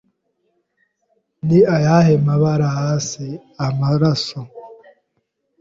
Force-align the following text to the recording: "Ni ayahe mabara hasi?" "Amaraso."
"Ni 1.45 1.59
ayahe 1.75 2.13
mabara 2.25 2.67
hasi?" 2.77 3.25
"Amaraso." 3.65 4.39